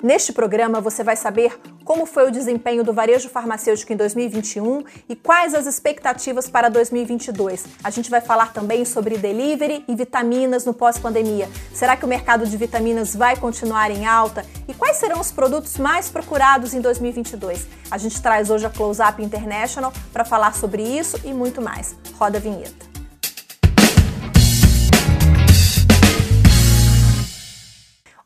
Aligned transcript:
Neste 0.00 0.32
programa 0.32 0.80
você 0.80 1.02
vai 1.02 1.16
saber 1.16 1.58
como 1.84 2.06
foi 2.06 2.28
o 2.28 2.30
desempenho 2.30 2.84
do 2.84 2.92
varejo 2.92 3.28
farmacêutico 3.28 3.92
em 3.92 3.96
2021 3.96 4.84
e 5.08 5.16
quais 5.16 5.54
as 5.54 5.66
expectativas 5.66 6.48
para 6.48 6.68
2022. 6.68 7.64
A 7.82 7.90
gente 7.90 8.08
vai 8.08 8.20
falar 8.20 8.52
também 8.52 8.84
sobre 8.84 9.18
delivery 9.18 9.84
e 9.88 9.96
vitaminas 9.96 10.64
no 10.64 10.72
pós-pandemia. 10.72 11.48
Será 11.74 11.96
que 11.96 12.04
o 12.04 12.08
mercado 12.08 12.46
de 12.46 12.56
vitaminas 12.56 13.16
vai 13.16 13.36
continuar 13.36 13.90
em 13.90 14.06
alta? 14.06 14.46
E 14.68 14.74
quais 14.74 14.98
serão 14.98 15.18
os 15.18 15.32
produtos 15.32 15.76
mais 15.78 16.08
procurados 16.08 16.74
em 16.74 16.80
2022? 16.80 17.66
A 17.90 17.98
gente 17.98 18.22
traz 18.22 18.50
hoje 18.50 18.66
a 18.66 18.70
Close 18.70 19.02
Up 19.02 19.20
International 19.20 19.92
para 20.12 20.24
falar 20.24 20.54
sobre 20.54 20.82
isso 20.82 21.18
e 21.24 21.32
muito 21.32 21.60
mais. 21.60 21.96
Roda 22.16 22.38
a 22.38 22.40
vinheta. 22.40 22.87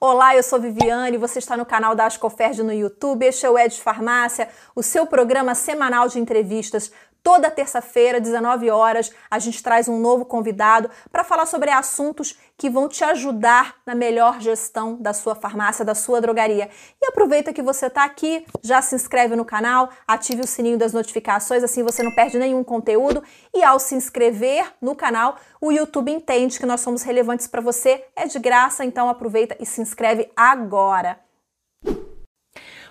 Olá, 0.05 0.35
eu 0.35 0.43
sou 0.43 0.59
Viviane, 0.59 1.17
você 1.17 1.39
está 1.39 1.57
no 1.57 1.65
canal 1.65 1.95
da 1.95 2.07
Ascoferd 2.07 2.61
no 2.65 2.73
YouTube. 2.73 3.25
Este 3.25 3.47
é 3.47 3.51
o 3.51 3.57
Ed 3.57 3.81
Farmácia, 3.81 4.49
o 4.75 4.83
seu 4.83 5.07
programa 5.07 5.55
semanal 5.55 6.09
de 6.09 6.19
entrevistas 6.19 6.91
Toda 7.23 7.51
terça-feira, 7.53 8.21
19 8.21 8.69
horas, 8.69 9.13
a 9.31 9.39
gente 9.39 9.63
traz 9.63 9.89
um 9.89 9.97
novo 9.97 10.25
convidado 10.25 10.91
para 11.11 11.23
falar 11.23 11.47
sobre 11.47 11.71
assuntos 11.71 12.37
que 12.59 12.69
vão 12.69 12.89
te 12.89 13.05
ajudar 13.05 13.77
na 13.87 13.95
melhor 13.95 14.41
gestão 14.41 14.97
da 15.01 15.13
sua 15.13 15.37
farmácia, 15.37 15.85
da 15.85 15.95
sua 15.95 16.21
drogaria. 16.21 16.69
E 17.01 17.07
aproveita 17.07 17.53
que 17.53 17.63
você 17.63 17.87
está 17.87 18.03
aqui, 18.05 18.45
já 18.61 18.83
se 18.83 18.97
inscreve 18.97 19.37
no 19.37 19.45
canal, 19.45 19.91
ative 20.07 20.43
o 20.43 20.47
sininho 20.47 20.77
das 20.77 20.93
notificações, 20.93 21.63
assim 21.63 21.85
você 21.85 22.03
não 22.03 22.13
perde 22.13 22.39
nenhum 22.39 22.65
conteúdo. 22.65 23.23
E 23.55 23.63
ao 23.63 23.79
se 23.79 23.95
inscrever 23.95 24.73
no 24.81 24.97
canal, 24.97 25.37
o 25.61 25.71
YouTube 25.71 26.11
entende 26.11 26.59
que 26.59 26.67
nós 26.67 26.81
somos 26.81 27.03
relevantes 27.03 27.47
para 27.47 27.61
você, 27.61 28.05
é 28.17 28.27
de 28.27 28.41
graça, 28.41 28.85
então 28.85 29.09
aproveita 29.09 29.57
e 29.61 29.65
se 29.65 29.81
inscreve 29.81 30.29
agora. 30.35 31.21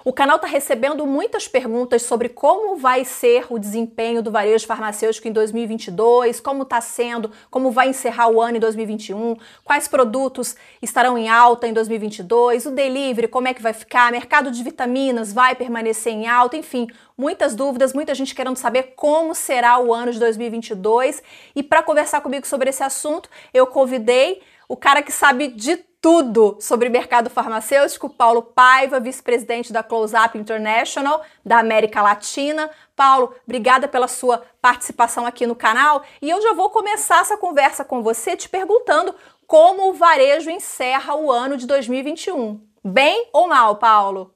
O 0.03 0.11
canal 0.11 0.37
está 0.37 0.47
recebendo 0.47 1.05
muitas 1.05 1.47
perguntas 1.47 2.01
sobre 2.01 2.27
como 2.27 2.75
vai 2.75 3.05
ser 3.05 3.45
o 3.51 3.59
desempenho 3.59 4.23
do 4.23 4.31
varejo 4.31 4.65
farmacêutico 4.65 5.27
em 5.27 5.31
2022, 5.31 6.39
como 6.39 6.63
está 6.63 6.81
sendo, 6.81 7.31
como 7.51 7.69
vai 7.69 7.89
encerrar 7.89 8.27
o 8.27 8.41
ano 8.41 8.57
em 8.57 8.59
2021, 8.59 9.35
quais 9.63 9.87
produtos 9.87 10.55
estarão 10.81 11.19
em 11.19 11.29
alta 11.29 11.67
em 11.67 11.73
2022, 11.73 12.65
o 12.65 12.71
delivery, 12.71 13.27
como 13.27 13.47
é 13.47 13.53
que 13.53 13.61
vai 13.61 13.73
ficar, 13.73 14.11
mercado 14.11 14.49
de 14.49 14.63
vitaminas 14.63 15.31
vai 15.31 15.53
permanecer 15.53 16.11
em 16.11 16.27
alta, 16.27 16.57
enfim, 16.57 16.87
muitas 17.15 17.53
dúvidas, 17.53 17.93
muita 17.93 18.15
gente 18.15 18.33
querendo 18.33 18.57
saber 18.57 18.93
como 18.95 19.35
será 19.35 19.77
o 19.79 19.93
ano 19.93 20.11
de 20.11 20.19
2022. 20.19 21.21
E 21.55 21.61
para 21.61 21.83
conversar 21.83 22.21
comigo 22.21 22.47
sobre 22.47 22.71
esse 22.71 22.81
assunto, 22.81 23.29
eu 23.53 23.67
convidei 23.67 24.41
o 24.67 24.75
cara 24.75 25.03
que 25.03 25.11
sabe 25.11 25.49
de 25.49 25.90
tudo 26.01 26.57
sobre 26.59 26.89
mercado 26.89 27.29
farmacêutico, 27.29 28.09
Paulo 28.09 28.41
Paiva, 28.41 28.99
vice-presidente 28.99 29.71
da 29.71 29.83
Close 29.83 30.15
Up 30.15 30.35
International 30.35 31.21
da 31.45 31.59
América 31.59 32.01
Latina. 32.01 32.71
Paulo, 32.95 33.35
obrigada 33.45 33.87
pela 33.87 34.07
sua 34.07 34.43
participação 34.59 35.27
aqui 35.27 35.45
no 35.45 35.55
canal 35.55 36.03
e 36.19 36.29
eu 36.29 36.41
já 36.41 36.53
vou 36.53 36.71
começar 36.71 37.21
essa 37.21 37.37
conversa 37.37 37.85
com 37.85 38.01
você 38.01 38.35
te 38.35 38.49
perguntando 38.49 39.13
como 39.45 39.91
o 39.91 39.93
varejo 39.93 40.49
encerra 40.49 41.15
o 41.15 41.31
ano 41.31 41.55
de 41.55 41.67
2021. 41.67 42.59
Bem 42.83 43.27
ou 43.31 43.47
mal, 43.47 43.75
Paulo? 43.75 44.33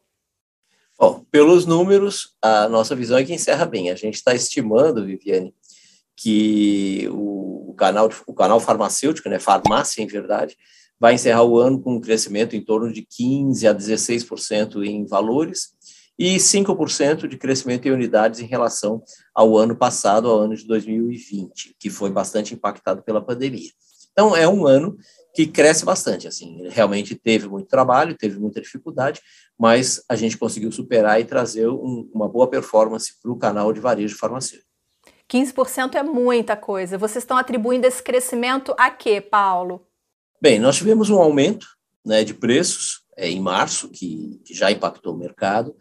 Bom, 1.00 1.26
pelos 1.32 1.66
números, 1.66 2.36
a 2.42 2.70
nossa 2.70 2.96
visão 2.96 3.18
é 3.18 3.24
que 3.24 3.34
encerra 3.34 3.66
bem. 3.66 3.90
A 3.90 3.96
gente 3.96 4.16
está 4.16 4.36
estimando, 4.36 5.04
Viviane, 5.04 5.54
que 6.16 7.10
o 7.12 7.74
canal, 7.76 8.10
o 8.28 8.34
canal 8.34 8.60
farmacêutico, 8.60 9.28
né, 9.28 9.40
farmácia 9.40 10.02
em 10.02 10.08
verdade, 10.08 10.56
vai 11.00 11.16
encerrar 11.16 11.44
o 11.44 11.60
ano 11.60 11.82
com 11.82 11.96
um 11.96 12.02
crescimento 12.02 12.56
em 12.56 12.62
torno 12.62 12.92
de 12.92 13.02
15% 13.02 13.70
a 13.70 13.76
16% 13.76 14.84
em 14.86 15.06
valores 15.06 15.76
e 16.18 16.38
5% 16.38 17.28
de 17.28 17.38
crescimento 17.38 17.88
em 17.88 17.92
unidades 17.92 18.40
em 18.40 18.46
relação 18.46 19.04
ao 19.34 19.58
ano 19.58 19.76
passado, 19.76 20.30
ao 20.30 20.40
ano 20.40 20.56
de 20.56 20.66
2020, 20.66 21.76
que 21.78 21.90
foi 21.90 22.10
bastante 22.10 22.54
impactado 22.54 23.04
pela 23.04 23.22
pandemia. 23.22 23.70
Então, 24.12 24.34
é 24.34 24.48
um 24.48 24.66
ano 24.66 24.98
que 25.34 25.46
cresce 25.46 25.84
bastante, 25.84 26.26
assim, 26.26 26.66
realmente 26.70 27.14
teve 27.14 27.50
muito 27.50 27.68
trabalho, 27.68 28.18
teve 28.18 28.40
muita 28.40 28.62
dificuldade, 28.62 29.20
mas 29.60 30.02
a 30.08 30.16
gente 30.16 30.38
conseguiu 30.38 30.72
superar 30.72 31.20
e 31.20 31.26
trazer 31.26 31.68
um, 31.68 32.10
uma 32.14 32.30
boa 32.30 32.50
performance 32.50 33.12
para 33.22 33.30
o 33.30 33.38
canal 33.38 33.74
de 33.74 33.82
varejo 33.82 34.18
farmacêutico. 34.18 34.70
15% 35.30 35.96
é 35.96 36.04
muita 36.04 36.56
coisa. 36.56 36.98
Vocês 36.98 37.24
estão 37.24 37.36
atribuindo 37.36 37.86
esse 37.86 38.02
crescimento 38.02 38.74
a 38.78 38.90
quê, 38.90 39.20
Paulo? 39.20 39.86
Bem, 40.46 40.60
nós 40.60 40.76
tivemos 40.76 41.10
um 41.10 41.18
aumento 41.18 41.66
né, 42.06 42.24
de 42.24 42.32
preços 42.32 43.02
é, 43.18 43.28
em 43.28 43.42
março, 43.42 43.90
que, 43.90 44.40
que, 44.46 44.54
já 44.54 44.72
impactou 44.72 45.16
o 45.16 45.18
mercado. 45.18 45.76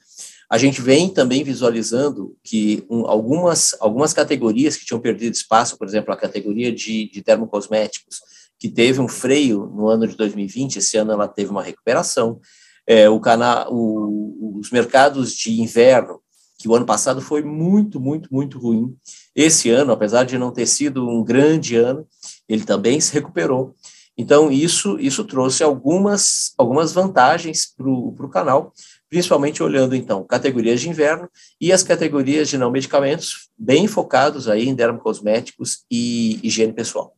A 0.50 0.56
gente 0.56 0.80
vem 0.80 1.10
também 1.10 1.44
visualizando 1.44 2.34
que 2.42 2.82
um, 2.88 3.06
algumas, 3.06 3.76
algumas 3.78 4.14
categorias 4.14 4.74
que 4.74 4.86
tinham 4.86 5.02
perdido 5.02 5.34
espaço, 5.34 5.76
por 5.76 5.86
exemplo, 5.86 6.14
a 6.14 6.16
categoria 6.16 6.72
de, 6.72 7.10
de 7.10 7.20
termocosméticos, 7.20 8.22
que 8.58 8.70
teve 8.70 9.02
um 9.02 9.06
freio 9.06 9.66
no 9.66 9.86
ano 9.86 10.08
de 10.08 10.16
2020, 10.16 10.76
esse 10.76 10.96
ano 10.96 11.12
ela 11.12 11.28
teve 11.28 11.50
uma 11.50 11.62
recuperação. 11.62 12.40
É, 12.86 13.06
o 13.06 13.20
cana 13.20 13.66
o, 13.68 14.58
os 14.58 14.70
mercados 14.70 15.34
de 15.34 15.60
inverno, 15.60 16.22
que 16.56 16.66
o 16.66 16.74
ano 16.74 16.86
passado 16.86 17.20
foi 17.20 17.42
muito, 17.42 18.00
muito, 18.00 18.32
muito 18.32 18.58
ruim. 18.58 18.96
Esse 19.36 19.68
ano, 19.68 19.92
apesar 19.92 20.24
de 20.24 20.38
não 20.38 20.50
ter 20.50 20.64
sido 20.64 21.06
um 21.06 21.22
grande 21.22 21.76
ano, 21.76 22.08
ele 22.48 22.64
também 22.64 22.98
se 22.98 23.12
recuperou. 23.12 23.74
Então, 24.16 24.50
isso, 24.50 24.98
isso 25.00 25.24
trouxe 25.24 25.64
algumas, 25.64 26.54
algumas 26.56 26.92
vantagens 26.92 27.66
para 27.76 27.88
o 27.88 28.30
canal, 28.30 28.72
principalmente 29.08 29.62
olhando, 29.62 29.96
então, 29.96 30.24
categorias 30.24 30.80
de 30.80 30.88
inverno 30.88 31.28
e 31.60 31.72
as 31.72 31.82
categorias 31.82 32.48
de 32.48 32.56
não 32.56 32.70
medicamentos, 32.70 33.50
bem 33.58 33.88
focados 33.88 34.48
aí 34.48 34.68
em 34.68 34.74
dermocosméticos 34.74 35.84
e 35.90 36.38
higiene 36.42 36.72
pessoal. 36.72 37.16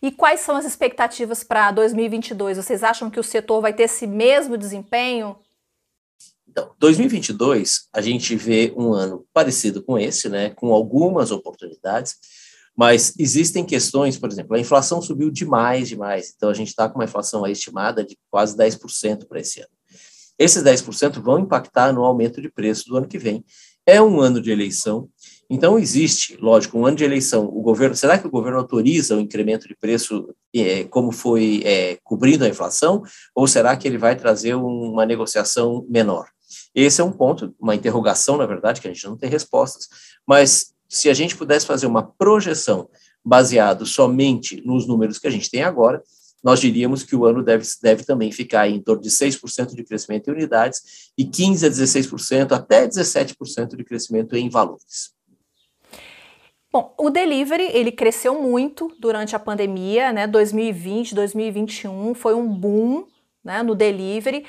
E 0.00 0.10
quais 0.10 0.40
são 0.40 0.56
as 0.56 0.64
expectativas 0.64 1.44
para 1.44 1.70
2022? 1.70 2.56
Vocês 2.56 2.82
acham 2.82 3.08
que 3.08 3.20
o 3.20 3.24
setor 3.24 3.60
vai 3.60 3.72
ter 3.72 3.84
esse 3.84 4.06
mesmo 4.06 4.56
desempenho? 4.56 5.36
Então, 6.48 6.70
2022, 6.78 7.88
a 7.92 8.00
gente 8.00 8.34
vê 8.36 8.74
um 8.76 8.92
ano 8.92 9.24
parecido 9.32 9.82
com 9.82 9.98
esse, 9.98 10.28
né, 10.28 10.50
com 10.50 10.74
algumas 10.74 11.30
oportunidades, 11.30 12.18
mas 12.76 13.14
existem 13.18 13.64
questões, 13.64 14.18
por 14.18 14.30
exemplo, 14.30 14.56
a 14.56 14.60
inflação 14.60 15.02
subiu 15.02 15.30
demais, 15.30 15.88
demais. 15.88 16.32
Então, 16.34 16.48
a 16.48 16.54
gente 16.54 16.68
está 16.68 16.88
com 16.88 16.98
uma 16.98 17.04
inflação 17.04 17.46
estimada 17.46 18.04
de 18.04 18.18
quase 18.30 18.56
10% 18.56 19.26
para 19.26 19.40
esse 19.40 19.60
ano. 19.60 19.70
Esses 20.38 20.62
10% 20.62 21.20
vão 21.20 21.38
impactar 21.38 21.92
no 21.92 22.04
aumento 22.04 22.40
de 22.40 22.50
preço 22.50 22.88
do 22.88 22.96
ano 22.96 23.06
que 23.06 23.18
vem. 23.18 23.44
É 23.86 24.00
um 24.00 24.20
ano 24.20 24.40
de 24.40 24.50
eleição, 24.50 25.08
então 25.50 25.78
existe, 25.78 26.36
lógico, 26.40 26.78
um 26.78 26.86
ano 26.86 26.96
de 26.96 27.04
eleição. 27.04 27.44
O 27.44 27.60
governo, 27.60 27.94
será 27.94 28.18
que 28.18 28.26
o 28.26 28.30
governo 28.30 28.58
autoriza 28.58 29.16
o 29.16 29.20
incremento 29.20 29.68
de 29.68 29.76
preço 29.76 30.34
é, 30.54 30.84
como 30.84 31.12
foi 31.12 31.62
é, 31.64 31.98
cobrindo 32.02 32.44
a 32.44 32.48
inflação, 32.48 33.02
ou 33.34 33.46
será 33.46 33.76
que 33.76 33.86
ele 33.86 33.98
vai 33.98 34.16
trazer 34.16 34.54
uma 34.54 35.04
negociação 35.04 35.84
menor? 35.88 36.28
Esse 36.74 37.00
é 37.00 37.04
um 37.04 37.12
ponto, 37.12 37.54
uma 37.60 37.74
interrogação, 37.74 38.38
na 38.38 38.46
verdade, 38.46 38.80
que 38.80 38.88
a 38.88 38.92
gente 38.92 39.04
não 39.06 39.16
tem 39.16 39.28
respostas. 39.28 39.88
Mas 40.26 40.72
se 40.92 41.08
a 41.08 41.14
gente 41.14 41.34
pudesse 41.34 41.64
fazer 41.64 41.86
uma 41.86 42.02
projeção 42.02 42.86
baseado 43.24 43.86
somente 43.86 44.60
nos 44.60 44.86
números 44.86 45.18
que 45.18 45.26
a 45.26 45.30
gente 45.30 45.50
tem 45.50 45.62
agora, 45.62 46.02
nós 46.44 46.60
diríamos 46.60 47.02
que 47.02 47.16
o 47.16 47.24
ano 47.24 47.42
deve, 47.42 47.66
deve 47.80 48.04
também 48.04 48.30
ficar 48.30 48.68
em 48.68 48.78
torno 48.78 49.00
de 49.00 49.08
6% 49.08 49.74
de 49.74 49.84
crescimento 49.84 50.28
em 50.28 50.34
unidades 50.34 51.10
e 51.16 51.24
15% 51.24 51.64
a 51.64 51.70
16%, 51.70 52.52
até 52.52 52.86
17% 52.86 53.74
de 53.74 53.84
crescimento 53.84 54.36
em 54.36 54.50
valores. 54.50 55.14
Bom, 56.70 56.94
o 56.98 57.08
delivery 57.08 57.70
ele 57.72 57.92
cresceu 57.92 58.42
muito 58.42 58.94
durante 58.98 59.34
a 59.34 59.38
pandemia, 59.38 60.12
né? 60.12 60.26
2020, 60.26 61.14
2021 61.14 62.12
foi 62.14 62.34
um 62.34 62.48
boom, 62.48 63.06
né, 63.42 63.62
no 63.62 63.74
delivery. 63.74 64.44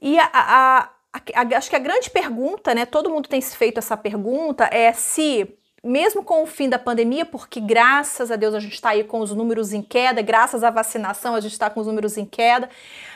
E 0.00 0.18
a, 0.18 0.30
a, 0.32 0.90
a, 1.12 1.56
acho 1.56 1.70
que 1.70 1.76
a 1.76 1.80
grande 1.80 2.10
pergunta, 2.10 2.74
né? 2.74 2.84
Todo 2.84 3.10
mundo 3.10 3.28
tem 3.28 3.40
feito 3.40 3.78
essa 3.78 3.96
pergunta 3.96 4.68
é 4.70 4.92
se 4.92 5.56
mesmo 5.86 6.22
com 6.22 6.42
o 6.42 6.46
fim 6.46 6.68
da 6.68 6.78
pandemia, 6.78 7.24
porque 7.24 7.60
graças 7.60 8.30
a 8.30 8.36
Deus 8.36 8.54
a 8.54 8.60
gente 8.60 8.74
está 8.74 8.90
aí 8.90 9.04
com 9.04 9.20
os 9.20 9.32
números 9.32 9.72
em 9.72 9.82
queda, 9.82 10.20
graças 10.20 10.64
à 10.64 10.70
vacinação 10.70 11.34
a 11.34 11.40
gente 11.40 11.52
está 11.52 11.70
com 11.70 11.80
os 11.80 11.86
números 11.86 12.16
em 12.16 12.24
queda. 12.24 12.68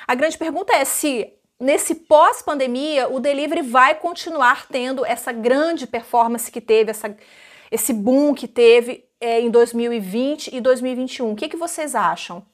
A 0.06 0.14
grande 0.14 0.38
pergunta 0.38 0.72
é 0.72 0.84
se 0.84 1.32
nesse 1.58 1.94
pós-pandemia 1.94 3.08
o 3.08 3.20
delivery 3.20 3.62
vai 3.62 3.94
continuar 3.94 4.66
tendo 4.68 5.04
essa 5.04 5.32
grande 5.32 5.86
performance 5.86 6.50
que 6.50 6.60
teve, 6.60 6.90
essa, 6.90 7.14
esse 7.70 7.92
boom 7.92 8.34
que 8.34 8.48
teve 8.48 9.04
é, 9.20 9.40
em 9.40 9.50
2020 9.50 10.54
e 10.54 10.60
2021. 10.60 11.32
O 11.32 11.36
que, 11.36 11.48
que 11.48 11.56
vocês 11.56 11.94
acham? 11.94 12.44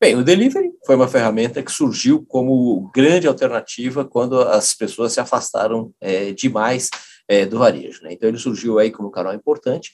Bem, 0.00 0.16
o 0.16 0.24
delivery 0.24 0.72
foi 0.86 0.96
uma 0.96 1.08
ferramenta 1.08 1.62
que 1.62 1.70
surgiu 1.70 2.24
como 2.26 2.90
grande 2.94 3.26
alternativa 3.26 4.02
quando 4.02 4.40
as 4.40 4.72
pessoas 4.72 5.12
se 5.12 5.20
afastaram 5.20 5.92
é, 6.00 6.32
demais 6.32 6.88
é, 7.30 7.46
do 7.46 7.60
varejo. 7.60 8.02
Né? 8.02 8.12
Então, 8.12 8.28
ele 8.28 8.38
surgiu 8.38 8.80
aí 8.80 8.90
como 8.90 9.08
um 9.08 9.12
canal 9.12 9.32
importante. 9.32 9.92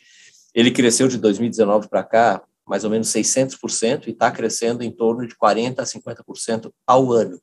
Ele 0.55 0.71
cresceu 0.71 1.07
de 1.07 1.19
2019 1.19 1.87
para 1.87 2.03
cá 2.03 2.43
mais 2.67 2.83
ou 2.83 2.91
menos 2.91 3.09
600% 3.09 4.07
e 4.07 4.11
está 4.11 4.31
crescendo 4.31 4.83
em 4.83 4.91
torno 4.91 5.29
de 5.29 5.37
40% 5.37 5.79
a 5.79 5.85
50% 5.85 6.73
ao 6.87 7.13
ano. 7.13 7.39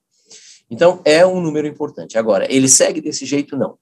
Então, 0.68 1.00
é 1.06 1.24
um 1.24 1.40
número 1.40 1.68
importante. 1.68 2.18
Agora, 2.18 2.52
ele 2.52 2.68
segue 2.68 3.00
desse 3.00 3.24
jeito? 3.24 3.56
Não. 3.56 3.78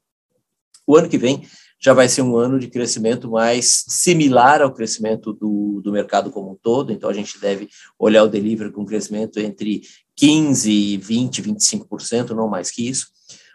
O 0.85 0.97
ano 0.97 1.07
que 1.07 1.17
vem 1.17 1.47
já 1.79 1.93
vai 1.93 2.09
ser 2.09 2.23
um 2.23 2.35
ano 2.35 2.59
de 2.59 2.67
crescimento 2.67 3.31
mais 3.31 3.85
similar 3.87 4.61
ao 4.61 4.73
crescimento 4.73 5.31
do, 5.31 5.79
do 5.81 5.91
mercado 5.93 6.29
como 6.29 6.51
um 6.51 6.55
todo, 6.55 6.91
então 6.91 7.09
a 7.09 7.13
gente 7.13 7.39
deve 7.39 7.69
olhar 7.97 8.23
o 8.23 8.27
delivery 8.27 8.71
com 8.71 8.85
crescimento 8.85 9.39
entre 9.39 9.81
15%, 10.19 10.99
20%, 10.99 11.87
25%, 11.89 12.29
não 12.31 12.47
mais 12.47 12.69
que 12.69 12.87
isso, 12.87 13.07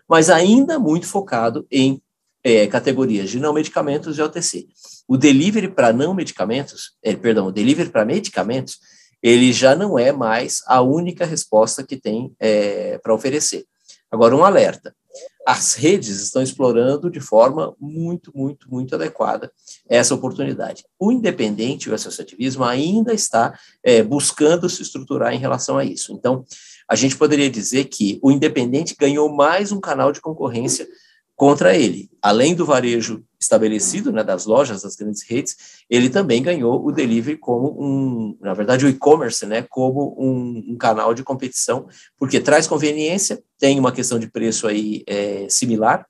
mas 0.09 0.29
ainda 0.29 0.79
muito 0.79 1.07
focado 1.07 1.65
em 1.71 2.03
é, 2.47 2.65
categorias 2.69 3.29
de 3.29 3.41
não 3.41 3.53
medicamentos 3.53 4.17
e 4.17 4.23
OTC. 4.23 4.69
O 5.09 5.17
delivery 5.17 5.67
para 5.67 5.93
não 5.93 6.15
medicamentos, 6.15 6.93
é, 7.03 7.13
perdão, 7.17 7.49
o 7.49 7.53
delivery 7.53 7.91
para 7.91 8.05
medicamentos, 8.05 8.79
ele 9.21 9.53
já 9.53 9.75
não 9.75 9.99
é 9.99 10.13
mais 10.13 10.63
a 10.69 10.81
única 10.81 11.27
resposta 11.27 11.83
que 11.83 11.97
tem 11.97 12.33
é, 12.39 12.99
para 12.99 13.13
oferecer. 13.13 13.65
Agora, 14.13 14.37
um 14.37 14.45
alerta: 14.45 14.95
as 15.45 15.75
redes 15.75 16.21
estão 16.21 16.41
explorando 16.41 17.11
de 17.11 17.19
forma 17.19 17.75
muito, 17.81 18.31
muito, 18.33 18.71
muito 18.71 18.95
adequada 18.95 19.51
essa 19.89 20.15
oportunidade. 20.15 20.85
O 21.01 21.11
independente, 21.11 21.91
o 21.91 21.95
associativismo, 21.95 22.63
ainda 22.63 23.13
está 23.13 23.59
é, 23.83 24.05
buscando 24.05 24.71
se 24.71 24.83
estruturar 24.83 25.35
em 25.35 25.41
relação 25.41 25.79
a 25.79 25.85
isso. 25.85 26.13
Então, 26.13 26.45
a 26.89 26.95
gente 26.95 27.17
poderia 27.17 27.51
dizer 27.51 27.87
que 27.87 28.21
o 28.23 28.31
independente 28.31 28.95
ganhou 28.97 29.29
mais 29.29 29.73
um 29.73 29.81
canal 29.81 30.13
de 30.13 30.21
concorrência 30.21 30.87
contra 31.37 31.77
ele. 31.77 32.11
Além 32.23 32.55
do 32.55 32.65
varejo 32.65 33.23
estabelecido, 33.39 34.11
né, 34.11 34.25
das 34.25 34.47
lojas, 34.47 34.83
das 34.83 34.97
grandes 34.97 35.23
redes, 35.23 35.85
ele 35.89 36.09
também 36.09 36.43
ganhou 36.43 36.85
o 36.85 36.91
delivery 36.91 37.37
como 37.37 37.77
um, 37.79 38.37
na 38.41 38.55
verdade, 38.55 38.87
o 38.87 38.89
e-commerce, 38.89 39.45
né, 39.45 39.65
como 39.69 40.17
um, 40.19 40.73
um, 40.73 40.77
canal 40.77 41.13
de 41.13 41.23
competição, 41.23 41.87
porque 42.19 42.41
traz 42.41 42.67
conveniência, 42.67 43.41
tem 43.59 43.79
uma 43.79 43.93
questão 43.93 44.19
de 44.19 44.29
preço 44.29 44.67
aí 44.67 45.05
é, 45.07 45.47
similar, 45.51 46.07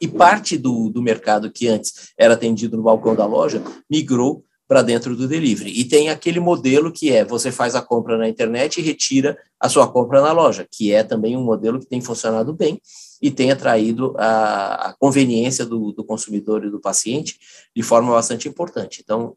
e 0.00 0.08
parte 0.08 0.58
do, 0.58 0.90
do 0.90 1.00
mercado 1.00 1.50
que 1.50 1.68
antes 1.68 2.10
era 2.18 2.34
atendido 2.34 2.76
no 2.76 2.82
balcão 2.82 3.14
da 3.14 3.24
loja 3.24 3.62
migrou 3.88 4.44
para 4.66 4.82
dentro 4.82 5.14
do 5.14 5.28
delivery. 5.28 5.70
E 5.78 5.84
tem 5.84 6.08
aquele 6.08 6.40
modelo 6.40 6.90
que 6.90 7.12
é 7.12 7.24
você 7.24 7.52
faz 7.52 7.76
a 7.76 7.82
compra 7.82 8.18
na 8.18 8.28
internet 8.28 8.78
e 8.78 8.82
retira 8.82 9.38
a 9.60 9.68
sua 9.68 9.86
compra 9.86 10.20
na 10.20 10.32
loja, 10.32 10.66
que 10.68 10.92
é 10.92 11.04
também 11.04 11.36
um 11.36 11.44
modelo 11.44 11.78
que 11.78 11.86
tem 11.86 12.00
funcionado 12.00 12.52
bem 12.52 12.80
e 13.22 13.30
tem 13.30 13.52
atraído 13.52 14.14
a, 14.18 14.88
a 14.88 14.92
conveniência 14.94 15.64
do, 15.64 15.92
do 15.92 16.02
consumidor 16.02 16.64
e 16.64 16.70
do 16.70 16.80
paciente 16.80 17.38
de 17.74 17.82
forma 17.82 18.12
bastante 18.12 18.48
importante. 18.48 19.00
Então, 19.00 19.36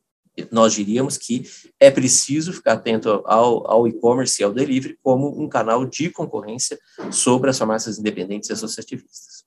nós 0.51 0.73
diríamos 0.73 1.17
que 1.17 1.43
é 1.79 1.89
preciso 1.91 2.51
ficar 2.51 2.73
atento 2.73 3.09
ao, 3.25 3.71
ao 3.71 3.87
e-commerce 3.87 4.41
e 4.41 4.43
ao 4.43 4.51
delivery 4.51 4.97
como 5.01 5.41
um 5.41 5.47
canal 5.47 5.85
de 5.85 6.09
concorrência 6.09 6.79
sobre 7.11 7.51
as 7.51 7.57
farmácias 7.57 7.99
independentes 7.99 8.49
e 8.49 8.53
associativistas. 8.53 9.45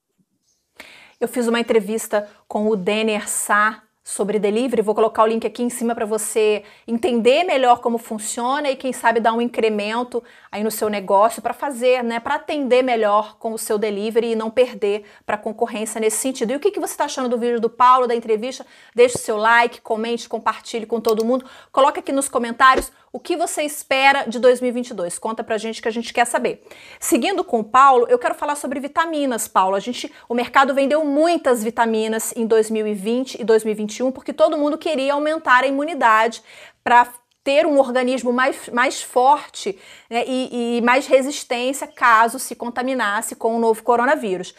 Eu 1.19 1.27
fiz 1.27 1.47
uma 1.47 1.59
entrevista 1.59 2.27
com 2.47 2.69
o 2.69 2.77
Denner 2.77 3.29
Sá, 3.29 3.83
sobre 4.09 4.39
delivery. 4.39 4.81
Vou 4.81 4.95
colocar 4.95 5.23
o 5.23 5.27
link 5.27 5.45
aqui 5.45 5.61
em 5.61 5.69
cima 5.69 5.93
para 5.93 6.05
você 6.05 6.63
entender 6.87 7.43
melhor 7.43 7.79
como 7.79 7.99
funciona 7.99 8.71
e 8.71 8.75
quem 8.75 8.91
sabe 8.91 9.19
dar 9.19 9.33
um 9.33 9.41
incremento 9.41 10.23
aí 10.51 10.63
no 10.63 10.71
seu 10.71 10.89
negócio 10.89 11.41
para 11.41 11.53
fazer, 11.53 12.03
né, 12.03 12.19
para 12.19 12.35
atender 12.35 12.81
melhor 12.81 13.37
com 13.37 13.53
o 13.53 13.57
seu 13.57 13.77
delivery 13.77 14.31
e 14.31 14.35
não 14.35 14.49
perder 14.49 15.05
para 15.25 15.37
concorrência 15.37 15.99
nesse 15.99 16.17
sentido. 16.17 16.51
E 16.51 16.55
o 16.55 16.59
que, 16.59 16.71
que 16.71 16.79
você 16.79 16.93
está 16.93 17.05
achando 17.05 17.29
do 17.29 17.37
vídeo 17.37 17.59
do 17.59 17.69
Paulo, 17.69 18.07
da 18.07 18.15
entrevista? 18.15 18.65
Deixe 18.95 19.15
o 19.15 19.19
seu 19.19 19.37
like, 19.37 19.81
comente, 19.81 20.27
compartilhe 20.27 20.85
com 20.85 20.99
todo 20.99 21.25
mundo. 21.25 21.45
Coloque 21.71 21.99
aqui 21.99 22.11
nos 22.11 22.27
comentários 22.27 22.91
o 23.11 23.19
que 23.19 23.35
você 23.35 23.63
espera 23.63 24.25
de 24.25 24.37
2022? 24.39 25.17
Conta 25.17 25.43
pra 25.43 25.57
gente 25.57 25.81
que 25.81 25.87
a 25.87 25.91
gente 25.91 26.13
quer 26.13 26.25
saber. 26.25 26.63
Seguindo 26.99 27.43
com 27.43 27.59
o 27.59 27.63
Paulo, 27.63 28.05
eu 28.07 28.19
quero 28.19 28.35
falar 28.35 28.55
sobre 28.55 28.79
vitaminas, 28.79 29.47
Paulo. 29.47 29.75
A 29.75 29.79
gente, 29.79 30.11
o 30.27 30.35
mercado 30.35 30.75
vendeu 30.75 31.03
muitas 31.03 31.63
vitaminas 31.63 32.33
em 32.35 32.45
2020 32.45 33.41
e 33.41 33.43
2021 33.43 34.11
porque 34.11 34.31
todo 34.31 34.57
mundo 34.57 34.77
queria 34.77 35.13
aumentar 35.13 35.63
a 35.63 35.67
imunidade 35.67 36.43
para 36.83 37.07
ter 37.43 37.65
um 37.65 37.79
organismo 37.79 38.31
mais, 38.33 38.69
mais 38.69 39.01
forte 39.01 39.77
né, 40.09 40.23
e, 40.27 40.77
e 40.77 40.81
mais 40.81 41.07
resistência 41.07 41.87
caso 41.87 42.37
se 42.39 42.55
contaminasse 42.55 43.35
com 43.35 43.55
o 43.55 43.59
novo 43.59 43.81
coronavírus. 43.83 44.53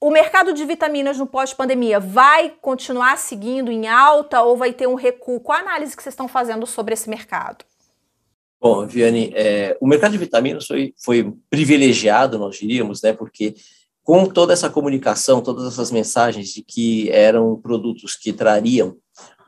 O 0.00 0.10
mercado 0.10 0.54
de 0.54 0.64
vitaminas 0.64 1.18
no 1.18 1.26
pós-pandemia 1.26 2.00
vai 2.00 2.54
continuar 2.60 3.18
seguindo 3.18 3.70
em 3.70 3.86
alta 3.86 4.42
ou 4.42 4.56
vai 4.56 4.72
ter 4.72 4.86
um 4.86 4.94
recuo? 4.94 5.40
Qual 5.40 5.58
a 5.58 5.60
análise 5.60 5.94
que 5.94 6.02
vocês 6.02 6.14
estão 6.14 6.26
fazendo 6.26 6.66
sobre 6.66 6.94
esse 6.94 7.08
mercado? 7.08 7.64
Bom, 8.58 8.86
Viane, 8.86 9.32
é, 9.34 9.76
o 9.80 9.86
mercado 9.86 10.12
de 10.12 10.18
vitaminas 10.18 10.66
foi, 10.66 10.94
foi 11.02 11.34
privilegiado, 11.48 12.38
nós 12.38 12.56
diríamos, 12.56 13.02
né, 13.02 13.12
porque 13.12 13.54
com 14.02 14.26
toda 14.26 14.52
essa 14.52 14.68
comunicação, 14.68 15.40
todas 15.42 15.72
essas 15.72 15.90
mensagens 15.90 16.48
de 16.48 16.62
que 16.62 17.10
eram 17.10 17.56
produtos 17.56 18.16
que 18.16 18.32
trariam 18.32 18.96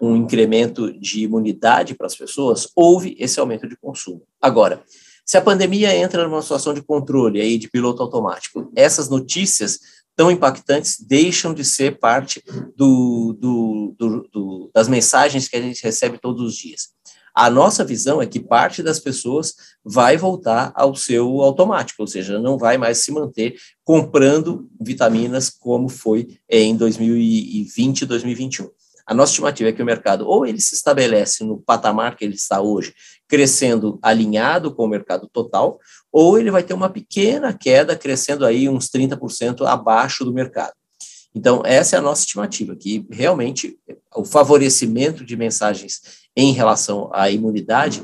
um 0.02 0.16
incremento 0.16 0.92
de 0.98 1.22
imunidade 1.22 1.94
para 1.94 2.08
as 2.08 2.16
pessoas, 2.16 2.68
houve 2.74 3.14
esse 3.20 3.38
aumento 3.38 3.68
de 3.68 3.76
consumo. 3.76 4.22
Agora, 4.40 4.82
se 5.24 5.36
a 5.36 5.40
pandemia 5.40 5.96
entra 5.96 6.26
numa 6.26 6.42
situação 6.42 6.74
de 6.74 6.82
controle 6.82 7.40
aí 7.40 7.56
de 7.56 7.70
piloto 7.70 8.02
automático, 8.02 8.68
essas 8.74 9.08
notícias 9.08 9.78
tão 10.16 10.28
impactantes 10.28 10.98
deixam 11.00 11.54
de 11.54 11.64
ser 11.64 12.00
parte 12.00 12.42
do, 12.76 13.32
do, 13.38 13.94
do, 13.96 14.28
do, 14.32 14.70
das 14.74 14.88
mensagens 14.88 15.46
que 15.46 15.56
a 15.56 15.62
gente 15.62 15.82
recebe 15.84 16.18
todos 16.18 16.42
os 16.42 16.56
dias. 16.56 16.88
A 17.32 17.48
nossa 17.48 17.84
visão 17.84 18.20
é 18.20 18.26
que 18.26 18.40
parte 18.40 18.82
das 18.82 18.98
pessoas 18.98 19.54
vai 19.84 20.16
voltar 20.18 20.72
ao 20.74 20.96
seu 20.96 21.40
automático, 21.40 22.02
ou 22.02 22.08
seja, 22.08 22.40
não 22.40 22.58
vai 22.58 22.76
mais 22.76 22.98
se 22.98 23.12
manter 23.12 23.54
comprando 23.84 24.68
vitaminas 24.78 25.48
como 25.48 25.88
foi 25.88 26.38
em 26.50 26.76
2020 26.76 28.02
e 28.02 28.06
2021. 28.06 28.68
A 29.06 29.14
nossa 29.14 29.32
estimativa 29.32 29.70
é 29.70 29.72
que 29.72 29.82
o 29.82 29.86
mercado 29.86 30.26
ou 30.26 30.46
ele 30.46 30.60
se 30.60 30.74
estabelece 30.74 31.44
no 31.44 31.58
patamar 31.58 32.16
que 32.16 32.24
ele 32.24 32.34
está 32.34 32.60
hoje, 32.60 32.94
crescendo 33.28 33.98
alinhado 34.02 34.74
com 34.74 34.84
o 34.84 34.88
mercado 34.88 35.28
total, 35.32 35.78
ou 36.12 36.38
ele 36.38 36.50
vai 36.50 36.62
ter 36.62 36.74
uma 36.74 36.88
pequena 36.88 37.52
queda, 37.52 37.96
crescendo 37.96 38.44
aí 38.44 38.68
uns 38.68 38.88
30% 38.88 39.66
abaixo 39.66 40.24
do 40.24 40.32
mercado. 40.32 40.74
Então, 41.34 41.62
essa 41.64 41.96
é 41.96 41.98
a 41.98 42.02
nossa 42.02 42.22
estimativa, 42.22 42.76
que 42.76 43.06
realmente 43.10 43.78
o 44.14 44.24
favorecimento 44.24 45.24
de 45.24 45.36
mensagens 45.36 46.00
em 46.36 46.52
relação 46.52 47.10
à 47.12 47.30
imunidade 47.30 48.02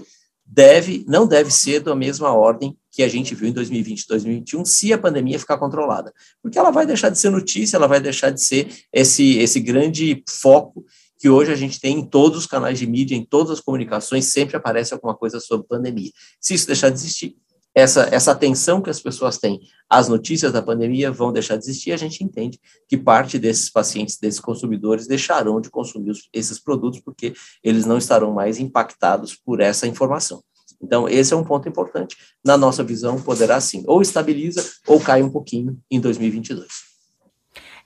deve, 0.58 1.04
não 1.06 1.24
deve 1.24 1.52
ser 1.52 1.78
da 1.78 1.94
mesma 1.94 2.32
ordem 2.32 2.76
que 2.90 3.04
a 3.04 3.08
gente 3.08 3.32
viu 3.32 3.48
em 3.48 3.52
2020 3.52 4.00
e 4.00 4.08
2021, 4.08 4.64
se 4.64 4.92
a 4.92 4.98
pandemia 4.98 5.38
ficar 5.38 5.56
controlada. 5.56 6.12
Porque 6.42 6.58
ela 6.58 6.72
vai 6.72 6.84
deixar 6.84 7.10
de 7.10 7.18
ser 7.18 7.30
notícia, 7.30 7.76
ela 7.76 7.86
vai 7.86 8.00
deixar 8.00 8.30
de 8.30 8.42
ser 8.42 8.68
esse, 8.92 9.38
esse 9.38 9.60
grande 9.60 10.20
foco 10.28 10.84
que 11.16 11.28
hoje 11.28 11.52
a 11.52 11.54
gente 11.54 11.78
tem 11.80 12.00
em 12.00 12.04
todos 12.04 12.38
os 12.38 12.46
canais 12.46 12.76
de 12.76 12.88
mídia, 12.88 13.14
em 13.14 13.24
todas 13.24 13.52
as 13.52 13.60
comunicações, 13.60 14.32
sempre 14.32 14.56
aparece 14.56 14.92
alguma 14.92 15.14
coisa 15.14 15.38
sobre 15.38 15.64
pandemia. 15.64 16.10
Se 16.40 16.54
isso 16.54 16.66
deixar 16.66 16.88
de 16.88 16.96
existir, 16.96 17.36
essa, 17.72 18.08
essa 18.10 18.32
atenção 18.32 18.82
que 18.82 18.90
as 18.90 19.00
pessoas 19.00 19.38
têm 19.38 19.60
às 19.88 20.08
notícias 20.08 20.52
da 20.52 20.60
pandemia 20.60 21.12
vão 21.12 21.32
deixar 21.32 21.56
de 21.56 21.62
existir, 21.62 21.92
a 21.92 21.96
gente 21.96 22.24
entende 22.24 22.58
que 22.88 22.96
parte 22.96 23.38
desses 23.38 23.70
pacientes, 23.70 24.18
desses 24.18 24.40
consumidores, 24.40 25.06
deixarão 25.06 25.60
de 25.60 25.70
consumir 25.70 26.14
esses 26.32 26.58
produtos 26.58 26.98
porque 26.98 27.32
eles 27.62 27.86
não 27.86 27.96
estarão 27.96 28.32
mais 28.32 28.58
impactados 28.58 29.36
por 29.36 29.60
essa 29.60 29.86
informação. 29.86 30.42
Então, 30.80 31.08
esse 31.08 31.34
é 31.34 31.36
um 31.36 31.44
ponto 31.44 31.68
importante. 31.68 32.16
Na 32.44 32.56
nossa 32.56 32.84
visão, 32.84 33.20
poderá 33.20 33.60
sim, 33.60 33.84
ou 33.86 34.00
estabiliza 34.00 34.64
ou 34.86 35.00
cai 35.00 35.22
um 35.22 35.30
pouquinho 35.30 35.78
em 35.90 36.00
2022. 36.00 36.88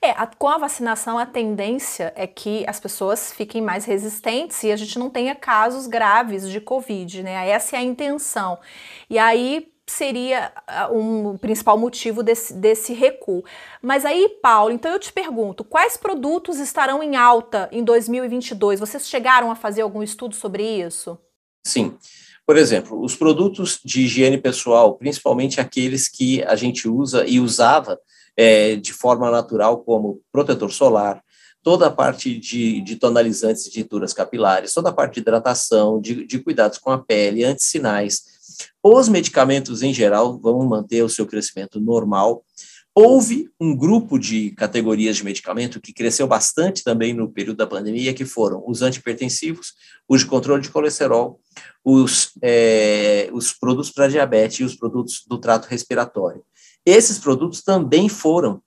É, 0.05 0.11
a, 0.11 0.27
com 0.27 0.49
a 0.49 0.59
vacinação, 0.59 1.17
a 1.17 1.25
tendência 1.25 2.13
é 2.17 2.27
que 2.27 2.65
as 2.67 2.81
pessoas 2.81 3.33
fiquem 3.33 3.63
mais 3.63 3.85
resistentes 3.85 4.61
e 4.65 4.73
a 4.73 4.77
gente 4.77 4.99
não 4.99 5.09
tenha 5.09 5.35
casos 5.35 5.87
graves 5.87 6.51
de 6.51 6.61
Covid, 6.61 7.23
né? 7.23 7.49
Essa 7.49 7.77
é 7.77 7.79
a 7.79 7.83
intenção. 7.83 8.59
E 9.09 9.17
aí, 9.17 9.73
seria 9.87 10.53
um 10.91 11.37
principal 11.37 11.79
motivo 11.79 12.23
desse, 12.23 12.53
desse 12.55 12.93
recuo. 12.93 13.45
Mas 13.81 14.05
aí, 14.05 14.29
Paulo, 14.43 14.73
então 14.73 14.91
eu 14.91 14.99
te 14.99 15.13
pergunto, 15.13 15.65
quais 15.65 15.97
produtos 15.97 16.59
estarão 16.59 17.03
em 17.03 17.17
alta 17.17 17.69
em 17.71 17.85
2022? 17.85 18.81
Vocês 18.81 19.09
chegaram 19.09 19.51
a 19.51 19.55
fazer 19.55 19.83
algum 19.83 20.03
estudo 20.03 20.35
sobre 20.35 20.65
isso? 20.65 21.19
Sim. 21.65 21.97
Por 22.53 22.59
exemplo, 22.59 23.03
os 23.03 23.17
produtos 23.17 23.81
de 23.83 24.03
higiene 24.03 24.37
pessoal, 24.37 24.95
principalmente 24.99 25.59
aqueles 25.59 26.07
que 26.07 26.43
a 26.43 26.55
gente 26.55 26.87
usa 26.87 27.25
e 27.27 27.41
usava 27.41 27.99
é, 28.37 28.77
de 28.77 28.93
forma 28.93 29.31
natural, 29.31 29.79
como 29.79 30.21
protetor 30.31 30.71
solar, 30.71 31.25
toda 31.63 31.87
a 31.87 31.91
parte 31.91 32.39
de, 32.39 32.83
de 32.83 32.97
tonalizantes 32.97 33.65
de 33.65 33.71
tinturas 33.71 34.13
capilares, 34.13 34.75
toda 34.75 34.91
a 34.91 34.93
parte 34.93 35.15
de 35.15 35.21
hidratação, 35.21 35.99
de, 35.99 36.27
de 36.27 36.41
cuidados 36.41 36.77
com 36.77 36.91
a 36.91 36.99
pele, 36.99 37.43
antissinais, 37.43 38.21
os 38.83 39.09
medicamentos, 39.09 39.83
em 39.83 39.95
geral, 39.95 40.39
vão 40.39 40.63
manter 40.67 41.03
o 41.03 41.09
seu 41.09 41.25
crescimento 41.25 41.81
normal. 41.81 42.45
Houve 42.95 43.49
um 43.59 43.75
grupo 43.75 44.19
de 44.19 44.51
categorias 44.51 45.17
de 45.17 45.25
medicamento 45.25 45.81
que 45.81 45.95
cresceu 45.95 46.27
bastante 46.27 46.85
também 46.85 47.15
no 47.15 47.31
período 47.31 47.57
da 47.57 47.67
pandemia, 47.67 48.13
que 48.13 48.27
foram 48.27 48.63
os 48.67 48.83
antipertensivos, 48.83 49.73
os 50.07 50.21
de 50.21 50.27
controle 50.27 50.61
de 50.61 50.69
colesterol, 50.69 51.41
os, 51.83 52.33
é, 52.43 53.31
os 53.33 53.53
produtos 53.53 53.91
para 53.91 54.09
diabetes 54.09 54.61
e 54.61 54.65
os 54.65 54.77
produtos 54.77 55.25
do 55.27 55.39
trato 55.39 55.67
respiratório. 55.69 56.45
Esses 56.85 57.19
produtos 57.19 57.63
também 57.63 58.11
foram 58.11 58.61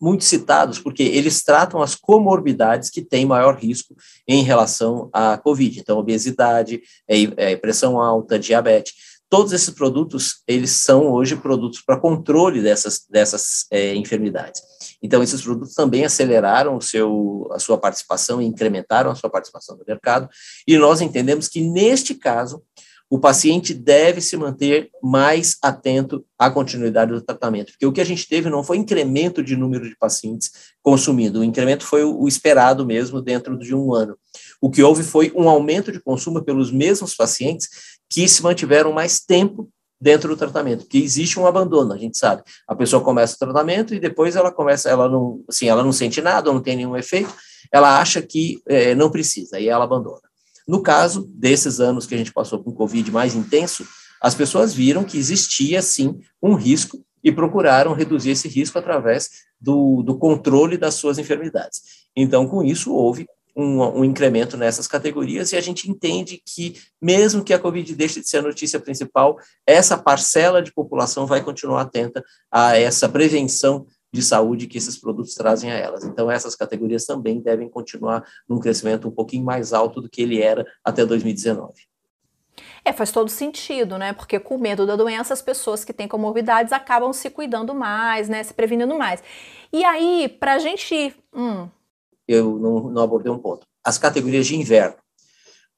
muito 0.00 0.24
citados 0.24 0.78
porque 0.78 1.02
eles 1.02 1.42
tratam 1.42 1.82
as 1.82 1.94
comorbidades 1.94 2.88
que 2.88 3.02
têm 3.02 3.26
maior 3.26 3.56
risco 3.56 3.94
em 4.26 4.42
relação 4.42 5.10
à 5.12 5.36
COVID. 5.36 5.80
Então, 5.80 5.98
obesidade, 5.98 6.80
é, 7.06 7.52
é, 7.52 7.56
pressão 7.56 8.00
alta, 8.00 8.38
diabetes 8.38 8.94
todos 9.30 9.52
esses 9.52 9.70
produtos, 9.70 10.42
eles 10.46 10.70
são 10.72 11.08
hoje 11.12 11.36
produtos 11.36 11.80
para 11.80 11.96
controle 11.96 12.60
dessas, 12.60 13.06
dessas 13.08 13.64
é, 13.70 13.94
enfermidades. 13.94 14.60
Então, 15.00 15.22
esses 15.22 15.40
produtos 15.40 15.72
também 15.72 16.04
aceleraram 16.04 16.76
o 16.76 16.82
seu, 16.82 17.48
a 17.52 17.60
sua 17.60 17.78
participação 17.78 18.42
e 18.42 18.44
incrementaram 18.44 19.10
a 19.10 19.14
sua 19.14 19.30
participação 19.30 19.76
no 19.76 19.84
mercado, 19.86 20.28
e 20.66 20.76
nós 20.76 21.00
entendemos 21.00 21.48
que, 21.48 21.60
neste 21.60 22.14
caso, 22.14 22.60
o 23.08 23.18
paciente 23.18 23.74
deve 23.74 24.20
se 24.20 24.36
manter 24.36 24.88
mais 25.02 25.56
atento 25.60 26.24
à 26.38 26.48
continuidade 26.48 27.12
do 27.12 27.20
tratamento, 27.20 27.72
porque 27.72 27.86
o 27.86 27.92
que 27.92 28.00
a 28.00 28.04
gente 28.04 28.28
teve 28.28 28.48
não 28.48 28.62
foi 28.62 28.76
incremento 28.76 29.42
de 29.42 29.56
número 29.56 29.88
de 29.88 29.96
pacientes 29.96 30.52
consumindo, 30.80 31.40
o 31.40 31.44
incremento 31.44 31.84
foi 31.84 32.04
o 32.04 32.28
esperado 32.28 32.86
mesmo 32.86 33.20
dentro 33.20 33.58
de 33.58 33.74
um 33.74 33.92
ano. 33.92 34.16
O 34.60 34.70
que 34.70 34.82
houve 34.82 35.02
foi 35.02 35.32
um 35.34 35.48
aumento 35.48 35.90
de 35.90 36.00
consumo 36.00 36.44
pelos 36.44 36.70
mesmos 36.70 37.14
pacientes 37.16 37.98
que 38.10 38.28
se 38.28 38.42
mantiveram 38.42 38.92
mais 38.92 39.20
tempo 39.20 39.70
dentro 40.00 40.30
do 40.30 40.36
tratamento, 40.36 40.86
que 40.86 40.98
existe 40.98 41.38
um 41.38 41.46
abandono, 41.46 41.92
a 41.92 41.98
gente 41.98 42.18
sabe. 42.18 42.42
A 42.66 42.74
pessoa 42.74 43.02
começa 43.02 43.36
o 43.36 43.38
tratamento 43.38 43.94
e 43.94 44.00
depois 44.00 44.34
ela 44.34 44.50
começa, 44.50 44.88
ela 44.88 45.08
não, 45.08 45.44
assim, 45.48 45.68
ela 45.68 45.84
não 45.84 45.92
sente 45.92 46.20
nada, 46.20 46.52
não 46.52 46.60
tem 46.60 46.76
nenhum 46.76 46.96
efeito, 46.96 47.32
ela 47.70 48.00
acha 48.00 48.20
que 48.22 48.60
é, 48.66 48.94
não 48.94 49.10
precisa 49.10 49.60
e 49.60 49.68
ela 49.68 49.84
abandona. 49.84 50.22
No 50.66 50.82
caso 50.82 51.28
desses 51.34 51.80
anos 51.80 52.06
que 52.06 52.14
a 52.14 52.18
gente 52.18 52.32
passou 52.32 52.62
com 52.62 52.72
Covid 52.72 53.10
mais 53.10 53.34
intenso, 53.34 53.86
as 54.20 54.34
pessoas 54.34 54.74
viram 54.74 55.04
que 55.04 55.18
existia 55.18 55.82
sim 55.82 56.18
um 56.42 56.54
risco 56.54 57.04
e 57.22 57.30
procuraram 57.30 57.92
reduzir 57.92 58.30
esse 58.30 58.48
risco 58.48 58.78
através 58.78 59.30
do, 59.60 60.02
do 60.02 60.16
controle 60.16 60.78
das 60.78 60.94
suas 60.94 61.18
enfermidades. 61.18 61.82
Então, 62.16 62.46
com 62.46 62.62
isso, 62.62 62.92
houve 62.92 63.26
um, 63.56 63.82
um, 63.82 64.04
incremento 64.04 64.56
nessas 64.56 64.86
categorias 64.86 65.52
e 65.52 65.56
a 65.56 65.60
gente 65.60 65.90
entende 65.90 66.42
que, 66.44 66.80
mesmo 67.00 67.44
que 67.44 67.52
a 67.52 67.58
Covid 67.58 67.94
deixe 67.94 68.20
de 68.20 68.28
ser 68.28 68.38
a 68.38 68.42
notícia 68.42 68.80
principal, 68.80 69.38
essa 69.66 69.98
parcela 69.98 70.62
de 70.62 70.72
população 70.72 71.26
vai 71.26 71.42
continuar 71.42 71.82
atenta 71.82 72.24
a 72.50 72.78
essa 72.78 73.08
prevenção 73.08 73.86
de 74.12 74.22
saúde 74.22 74.66
que 74.66 74.78
esses 74.78 74.98
produtos 74.98 75.34
trazem 75.34 75.70
a 75.70 75.74
elas. 75.74 76.04
Então, 76.04 76.30
essas 76.30 76.56
categorias 76.56 77.04
também 77.04 77.40
devem 77.40 77.68
continuar 77.68 78.24
num 78.48 78.58
crescimento 78.58 79.08
um 79.08 79.12
pouquinho 79.12 79.44
mais 79.44 79.72
alto 79.72 80.00
do 80.00 80.08
que 80.08 80.22
ele 80.22 80.42
era 80.42 80.66
até 80.84 81.04
2019. 81.04 81.90
É, 82.84 82.92
faz 82.92 83.12
todo 83.12 83.28
sentido, 83.28 83.98
né? 83.98 84.12
Porque 84.12 84.38
com 84.38 84.58
medo 84.58 84.86
da 84.86 84.96
doença, 84.96 85.34
as 85.34 85.42
pessoas 85.42 85.84
que 85.84 85.92
têm 85.92 86.08
comorbidades 86.08 86.72
acabam 86.72 87.12
se 87.12 87.30
cuidando 87.30 87.74
mais, 87.74 88.28
né? 88.28 88.42
Se 88.42 88.54
prevenindo 88.54 88.96
mais. 88.98 89.22
E 89.72 89.84
aí, 89.84 90.28
para 90.28 90.54
a 90.54 90.58
gente. 90.58 91.14
Hum, 91.34 91.68
eu 92.32 92.58
não, 92.58 92.90
não 92.90 93.02
abordei 93.02 93.30
um 93.30 93.38
ponto. 93.38 93.66
As 93.84 93.98
categorias 93.98 94.46
de 94.46 94.56
inverno. 94.56 94.96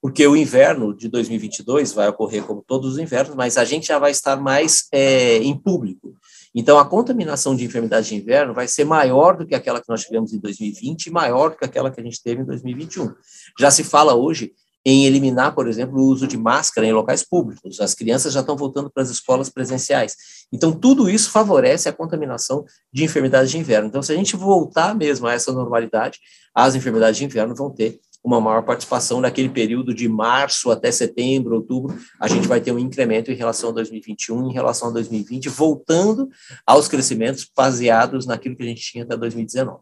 Porque 0.00 0.26
o 0.26 0.37
inverno 0.37 0.92
de 0.92 1.09
2022 1.09 1.92
vai 1.92 2.09
ocorrer 2.09 2.42
como 2.44 2.64
todos 2.66 2.94
os 2.94 2.99
invernos, 2.99 3.37
mas 3.37 3.56
a 3.56 3.64
gente 3.64 3.87
já 3.87 4.00
vai 4.00 4.11
estar 4.11 4.37
mais 4.37 4.88
é, 4.90 5.38
em 5.38 5.56
público. 5.56 6.14
Então, 6.54 6.78
a 6.78 6.85
contaminação 6.85 7.54
de 7.54 7.64
enfermidade 7.64 8.09
de 8.09 8.16
inverno 8.16 8.52
vai 8.52 8.66
ser 8.66 8.85
maior 8.85 9.37
do 9.37 9.47
que 9.47 9.54
aquela 9.54 9.80
que 9.80 9.88
nós 9.88 10.02
tivemos 10.02 10.32
em 10.32 10.40
2020 10.40 11.06
e 11.06 11.11
maior 11.11 11.50
do 11.50 11.56
que 11.56 11.64
aquela 11.64 11.90
que 11.90 12.00
a 12.00 12.04
gente 12.04 12.21
teve 12.23 12.42
em 12.42 12.44
2021. 12.44 13.14
Já 13.59 13.71
se 13.71 13.85
fala 13.85 14.14
hoje 14.14 14.52
em 14.84 15.06
eliminar, 15.06 15.54
por 15.54 15.68
exemplo, 15.68 16.00
o 16.00 16.06
uso 16.06 16.26
de 16.26 16.36
máscara 16.36 16.86
em 16.86 16.92
locais 16.92 17.22
públicos. 17.22 17.80
As 17.80 17.94
crianças 17.94 18.32
já 18.32 18.40
estão 18.40 18.56
voltando 18.56 18.90
para 18.90 19.02
as 19.02 19.10
escolas 19.10 19.48
presenciais. 19.48 20.16
Então, 20.52 20.72
tudo 20.72 21.08
isso 21.08 21.30
favorece 21.30 21.88
a 21.88 21.92
contaminação 21.92 22.64
de 22.92 23.04
enfermidades 23.04 23.50
de 23.50 23.58
inverno. 23.58 23.88
Então, 23.88 24.02
se 24.02 24.12
a 24.12 24.16
gente 24.16 24.36
voltar 24.36 24.94
mesmo 24.94 25.26
a 25.26 25.32
essa 25.32 25.52
normalidade, 25.52 26.18
as 26.54 26.74
enfermidades 26.74 27.16
de 27.16 27.24
inverno 27.24 27.54
vão 27.54 27.70
ter 27.70 28.00
uma 28.24 28.40
maior 28.40 28.62
participação 28.62 29.20
naquele 29.20 29.48
período 29.48 29.92
de 29.92 30.08
março 30.08 30.70
até 30.70 30.92
setembro, 30.92 31.56
outubro, 31.56 31.98
a 32.20 32.28
gente 32.28 32.46
vai 32.46 32.60
ter 32.60 32.70
um 32.70 32.78
incremento 32.78 33.32
em 33.32 33.34
relação 33.34 33.70
a 33.70 33.72
2021, 33.72 34.48
em 34.48 34.52
relação 34.52 34.88
a 34.88 34.92
2020, 34.92 35.48
voltando 35.48 36.28
aos 36.64 36.86
crescimentos 36.86 37.50
baseados 37.54 38.24
naquilo 38.24 38.54
que 38.54 38.62
a 38.62 38.66
gente 38.66 38.80
tinha 38.80 39.02
até 39.02 39.16
2019. 39.16 39.80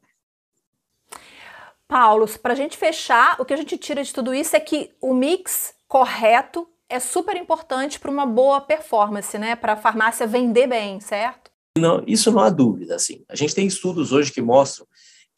Paulo, 1.91 2.29
para 2.39 2.53
a 2.53 2.57
gente 2.57 2.79
fechar, 2.79 3.35
o 3.41 3.45
que 3.45 3.53
a 3.53 3.57
gente 3.57 3.77
tira 3.77 4.05
de 4.05 4.15
tudo 4.15 4.33
isso 4.33 4.55
é 4.55 4.61
que 4.61 4.93
o 5.01 5.13
mix 5.13 5.75
correto 5.89 6.69
é 6.89 7.01
super 7.01 7.37
importante 7.37 7.99
para 7.99 8.13
uma 8.13 8.25
boa 8.25 8.61
performance, 8.61 9.37
né? 9.37 9.57
Para 9.57 9.73
a 9.73 9.77
farmácia 9.77 10.25
vender 10.25 10.69
bem, 10.69 11.01
certo? 11.01 11.51
Não, 11.77 12.05
isso 12.07 12.31
não 12.31 12.39
há 12.39 12.49
dúvida. 12.49 12.95
Assim. 12.95 13.25
A 13.29 13.35
gente 13.35 13.57
tem 13.57 13.67
estudos 13.67 14.13
hoje 14.13 14.31
que 14.31 14.41
mostram 14.41 14.87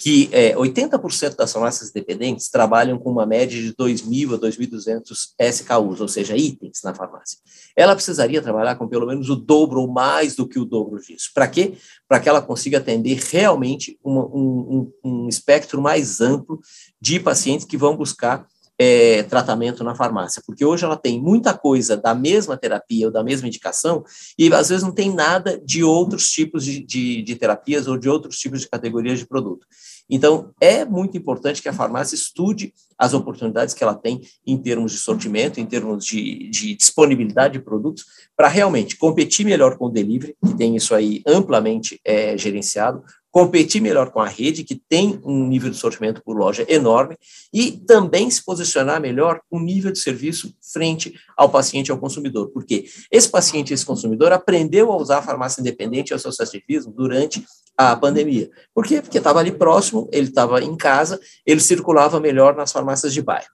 que 0.02 0.28
é, 0.32 0.56
80% 0.56 1.37
das 1.37 1.52
farmácias 1.52 1.90
independentes 1.90 2.49
trabalham 2.49 2.99
com 2.99 3.09
uma 3.09 3.25
média 3.25 3.56
de 3.62 3.73
2.000 3.73 4.35
a 4.35 4.38
2.200 4.38 5.28
SKUs, 5.38 6.00
ou 6.00 6.09
seja, 6.09 6.37
itens 6.37 6.80
na 6.82 6.92
farmácia. 6.92 7.38
Ela 7.76 7.94
precisaria 7.94 8.42
trabalhar 8.42 8.75
com 8.75 8.88
pelo 8.88 9.06
menos 9.06 9.30
o 9.30 9.37
dobro 9.37 9.80
ou 9.80 9.87
mais 9.87 10.35
do 10.35 10.49
que 10.49 10.59
o 10.59 10.64
dobro 10.64 11.00
disso. 11.00 11.30
Para 11.32 11.47
quê? 11.47 11.75
Para 12.09 12.18
que 12.18 12.28
ela 12.28 12.42
consiga 12.42 12.78
atender 12.78 13.21
realmente 13.30 13.97
uma, 14.02 14.26
um, 14.26 14.90
um, 15.04 15.09
um 15.09 15.28
espectro 15.28 15.80
mais 15.80 16.21
amplo 16.21 16.59
de 17.00 17.21
pacientes 17.21 17.64
que 17.64 17.76
vão 17.76 17.97
buscar 17.97 18.44
é, 18.76 19.23
tratamento 19.23 19.85
na 19.85 19.94
farmácia, 19.94 20.42
porque 20.44 20.64
hoje 20.64 20.85
ela 20.85 20.97
tem 20.97 21.23
muita 21.23 21.54
coisa 21.54 21.97
da 21.97 22.16
mesma 22.16 22.56
terapia 22.56 23.06
ou 23.06 23.12
da 23.12 23.23
mesma 23.23 23.47
indicação 23.47 24.02
e 24.37 24.52
às 24.52 24.71
vezes 24.71 24.82
não 24.82 24.90
tem 24.90 25.14
nada 25.14 25.61
de 25.64 25.85
outros 25.85 26.28
tipos 26.28 26.64
de, 26.64 26.85
de, 26.85 27.23
de 27.23 27.37
terapias 27.37 27.87
ou 27.87 27.97
de 27.97 28.09
outros 28.09 28.37
tipos 28.38 28.61
de 28.62 28.68
categorias 28.68 29.21
de 29.21 29.26
produto. 29.26 29.64
Então, 30.09 30.50
é 30.61 30.85
muito 30.85 31.16
importante 31.16 31.62
que 31.62 31.68
a 31.68 31.73
farmácia 31.73 32.14
estude 32.14 32.73
as 32.99 33.14
oportunidades 33.14 33.75
que 33.75 33.82
ela 33.82 33.94
tem 33.94 34.21
em 34.47 34.56
termos 34.59 34.92
de 34.92 34.99
sortimento, 34.99 35.59
em 35.59 35.66
termos 35.66 36.04
de, 36.04 36.49
de 36.50 36.76
disponibilidade 36.76 37.54
de 37.54 37.64
produtos, 37.64 38.04
para 38.37 38.49
realmente 38.49 38.97
competir 38.97 39.44
melhor 39.44 39.76
com 39.76 39.87
o 39.87 39.90
delivery, 39.90 40.37
que 40.44 40.56
tem 40.56 40.76
isso 40.76 40.94
aí 40.94 41.23
amplamente 41.26 42.00
é, 42.04 42.37
gerenciado, 42.37 43.02
competir 43.33 43.81
melhor 43.81 44.11
com 44.11 44.21
a 44.21 44.29
rede, 44.29 44.62
que 44.62 44.75
tem 44.75 45.19
um 45.25 45.49
nível 45.49 45.71
de 45.71 45.77
sortimento 45.79 46.23
por 46.23 46.37
loja 46.37 46.67
enorme, 46.69 47.17
e 47.53 47.73
também 47.73 48.31
se 48.31 48.45
posicionar 48.45 49.01
melhor 49.01 49.41
com 49.49 49.57
o 49.57 49.62
nível 49.62 49.91
de 49.91 49.99
serviço 49.99 50.55
frente 50.73 51.15
ao 51.35 51.49
paciente 51.49 51.89
e 51.89 51.93
ao 51.93 51.99
consumidor. 51.99 52.51
Porque 52.51 52.85
esse 53.11 53.29
paciente, 53.31 53.73
esse 53.73 53.87
consumidor, 53.87 54.33
aprendeu 54.33 54.93
a 54.93 54.97
usar 54.97 55.19
a 55.19 55.23
farmácia 55.23 55.62
independente 55.62 56.11
e 56.11 56.12
o 56.12 56.17
associativismo 56.17 56.93
durante 56.93 57.43
a 57.77 57.97
pandemia. 57.97 58.51
Por 58.75 58.85
quê? 58.85 59.01
Porque 59.01 59.17
estava 59.17 59.41
ali 59.41 59.51
próximo, 59.51 60.11
ele 60.12 60.29
estava 60.29 60.62
em 60.62 60.77
casa, 60.77 61.19
ele 61.47 61.61
circulava 61.61 62.21
melhor 62.21 62.55
nas 62.55 62.71
farmácias 62.71 63.15
de 63.15 63.23
bairro. 63.23 63.49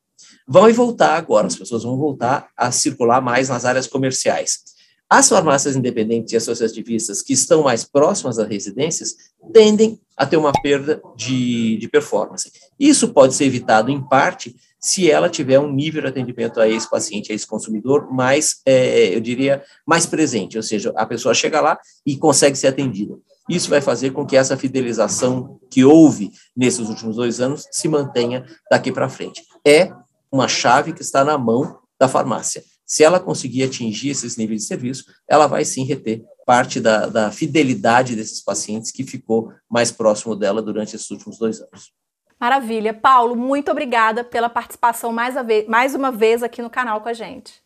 Vão 0.46 0.68
e 0.68 0.72
voltar 0.72 1.14
agora, 1.14 1.46
as 1.46 1.54
pessoas 1.54 1.84
vão 1.84 1.96
voltar 1.96 2.48
a 2.56 2.72
circular 2.72 3.20
mais 3.20 3.48
nas 3.48 3.64
áreas 3.64 3.86
comerciais. 3.86 4.76
As 5.10 5.28
farmácias 5.28 5.74
independentes 5.74 6.32
e 6.32 6.36
associativistas 6.36 7.22
que 7.22 7.32
estão 7.32 7.62
mais 7.62 7.82
próximas 7.82 8.36
das 8.36 8.48
residências 8.48 9.14
tendem 9.54 9.98
a 10.16 10.26
ter 10.26 10.36
uma 10.36 10.52
perda 10.52 11.00
de, 11.16 11.78
de 11.78 11.88
performance. 11.88 12.52
Isso 12.78 13.08
pode 13.08 13.34
ser 13.34 13.44
evitado, 13.44 13.90
em 13.90 14.06
parte, 14.06 14.54
se 14.78 15.10
ela 15.10 15.30
tiver 15.30 15.58
um 15.58 15.72
nível 15.72 16.02
de 16.02 16.08
atendimento 16.08 16.60
a 16.60 16.68
esse 16.68 16.88
paciente, 16.88 17.32
a 17.32 17.34
esse 17.34 17.46
consumidor, 17.46 18.12
mais, 18.12 18.60
é, 18.66 19.14
eu 19.14 19.20
diria, 19.20 19.62
mais 19.86 20.04
presente, 20.04 20.56
ou 20.56 20.62
seja, 20.62 20.92
a 20.94 21.06
pessoa 21.06 21.34
chega 21.34 21.60
lá 21.60 21.78
e 22.04 22.16
consegue 22.16 22.56
ser 22.56 22.68
atendida. 22.68 23.14
Isso 23.48 23.70
vai 23.70 23.80
fazer 23.80 24.10
com 24.10 24.26
que 24.26 24.36
essa 24.36 24.58
fidelização 24.58 25.58
que 25.70 25.84
houve 25.84 26.30
nesses 26.54 26.86
últimos 26.88 27.16
dois 27.16 27.40
anos 27.40 27.64
se 27.72 27.88
mantenha 27.88 28.44
daqui 28.70 28.92
para 28.92 29.08
frente. 29.08 29.42
É 29.66 29.90
uma 30.30 30.46
chave 30.46 30.92
que 30.92 31.00
está 31.00 31.24
na 31.24 31.38
mão 31.38 31.78
da 31.98 32.06
farmácia. 32.06 32.62
Se 32.88 33.04
ela 33.04 33.20
conseguir 33.20 33.64
atingir 33.64 34.08
esses 34.08 34.38
níveis 34.38 34.62
de 34.62 34.66
serviço, 34.66 35.04
ela 35.28 35.46
vai 35.46 35.62
sim 35.62 35.84
reter 35.84 36.24
parte 36.46 36.80
da, 36.80 37.06
da 37.06 37.30
fidelidade 37.30 38.16
desses 38.16 38.42
pacientes 38.42 38.90
que 38.90 39.04
ficou 39.04 39.52
mais 39.68 39.92
próximo 39.92 40.34
dela 40.34 40.62
durante 40.62 40.96
esses 40.96 41.10
últimos 41.10 41.38
dois 41.38 41.60
anos. 41.60 41.92
Maravilha. 42.40 42.94
Paulo, 42.94 43.36
muito 43.36 43.70
obrigada 43.70 44.24
pela 44.24 44.48
participação 44.48 45.12
mais, 45.12 45.34
vez, 45.44 45.68
mais 45.68 45.94
uma 45.94 46.10
vez 46.10 46.42
aqui 46.42 46.62
no 46.62 46.70
canal 46.70 47.02
com 47.02 47.10
a 47.10 47.12
gente. 47.12 47.60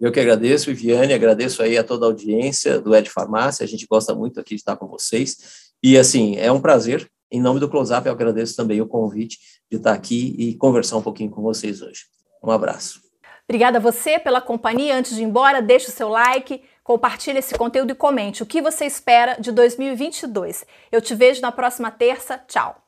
Eu 0.00 0.10
que 0.10 0.18
agradeço, 0.18 0.66
Viviane, 0.66 1.12
agradeço 1.12 1.62
aí 1.62 1.78
a 1.78 1.84
toda 1.84 2.06
a 2.06 2.08
audiência 2.08 2.80
do 2.80 2.94
Ed 2.94 3.08
Farmácia, 3.08 3.64
a 3.64 3.68
gente 3.68 3.86
gosta 3.86 4.12
muito 4.14 4.40
aqui 4.40 4.54
de 4.54 4.60
estar 4.60 4.76
com 4.76 4.86
vocês, 4.86 5.36
e 5.82 5.96
assim, 5.96 6.36
é 6.36 6.50
um 6.50 6.60
prazer, 6.60 7.08
em 7.30 7.40
nome 7.40 7.60
do 7.60 7.68
Close 7.68 7.92
Up, 7.92 8.06
eu 8.06 8.12
agradeço 8.12 8.56
também 8.56 8.80
o 8.80 8.86
convite 8.86 9.38
de 9.70 9.76
estar 9.76 9.92
aqui 9.92 10.34
e 10.38 10.54
conversar 10.54 10.96
um 10.96 11.02
pouquinho 11.02 11.30
com 11.30 11.42
vocês 11.42 11.82
hoje. 11.82 12.02
Um 12.42 12.50
abraço. 12.50 13.07
Obrigada 13.48 13.78
a 13.78 13.80
você 13.80 14.18
pela 14.18 14.40
companhia. 14.40 14.94
Antes 14.94 15.14
de 15.16 15.22
ir 15.22 15.24
embora, 15.24 15.62
deixe 15.62 15.88
o 15.88 15.92
seu 15.92 16.08
like, 16.08 16.62
Compartilhe 16.88 17.38
esse 17.38 17.54
conteúdo 17.54 17.90
e 17.90 17.94
comente 17.94 18.42
o 18.42 18.46
que 18.46 18.62
você 18.62 18.86
espera 18.86 19.36
de 19.38 19.52
2022. 19.52 20.64
Eu 20.90 21.02
te 21.02 21.14
vejo 21.14 21.42
na 21.42 21.52
próxima 21.52 21.90
terça. 21.90 22.38
Tchau! 22.48 22.87